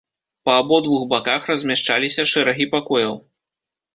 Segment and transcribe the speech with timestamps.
[0.49, 3.13] Па абодвух баках размяшчаліся шэрагі пакояў.